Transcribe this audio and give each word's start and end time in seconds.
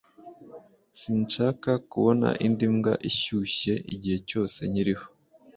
Sinshaka 0.99 1.71
kubona 1.91 2.29
indi 2.45 2.65
mbwa 2.75 2.93
ishyushye 3.09 3.73
igihe 3.93 4.17
cyose 4.29 4.59
nkiriho 4.69 5.05